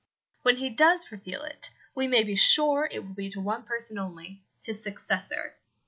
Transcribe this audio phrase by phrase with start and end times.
[0.41, 3.99] '"When he does reveal it, we may be sure it will be to one person
[3.99, 5.55] only his successor.